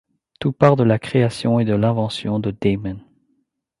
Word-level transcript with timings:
Tout 0.39 0.51
part 0.51 0.77
de 0.77 0.83
la 0.83 0.97
création 0.97 1.59
et 1.59 1.63
de 1.65 1.75
l’invention 1.75 2.39
de 2.39 2.49
Damon. 2.49 2.97